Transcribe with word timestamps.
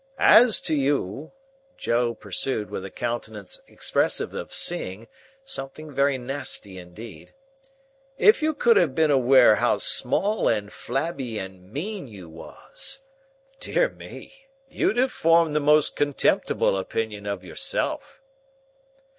As 0.17 0.59
to 0.61 0.73
you," 0.73 1.31
Joe 1.77 2.15
pursued 2.15 2.71
with 2.71 2.83
a 2.83 2.89
countenance 2.89 3.61
expressive 3.67 4.33
of 4.33 4.51
seeing 4.51 5.07
something 5.45 5.93
very 5.93 6.17
nasty 6.17 6.79
indeed, 6.79 7.35
"if 8.17 8.41
you 8.41 8.55
could 8.55 8.77
have 8.77 8.95
been 8.95 9.11
aware 9.11 9.57
how 9.57 9.77
small 9.77 10.47
and 10.47 10.73
flabby 10.73 11.37
and 11.37 11.71
mean 11.71 12.07
you 12.07 12.27
was, 12.29 13.01
dear 13.59 13.89
me, 13.89 14.47
you'd 14.67 14.97
have 14.97 15.11
formed 15.11 15.55
the 15.55 15.59
most 15.59 15.95
contemptible 15.95 16.75
opinion 16.77 17.27
of 17.27 17.43
yourself!" 17.43 18.19